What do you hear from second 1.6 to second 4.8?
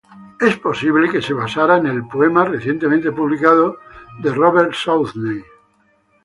en el poema recientemente publicado de Robert